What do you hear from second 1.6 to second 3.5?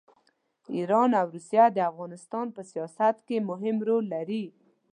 د افغانستان په سیاست کې